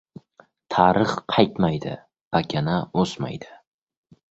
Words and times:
•Tarix 0.75 1.11
qaytmaydi, 1.35 1.93
pakana 2.39 2.81
o‘smaydi. 3.03 3.55